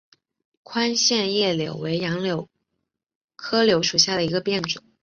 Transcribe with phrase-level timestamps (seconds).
[0.63, 2.49] 宽线叶柳为杨柳
[3.35, 4.81] 科柳属下的一个变种。